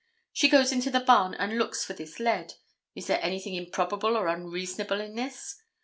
She 0.33 0.49
goes 0.49 0.71
into 0.71 0.89
the 0.89 0.99
barn 1.01 1.35
and 1.35 1.59
looks 1.59 1.83
for 1.85 1.93
this 1.93 2.19
lead. 2.19 2.55
Is 2.95 3.05
there 3.05 3.21
anything 3.21 3.53
improbable 3.53 4.17
or 4.17 4.29
unreasonable 4.29 4.99
in 4.99 5.13
this? 5.13 5.61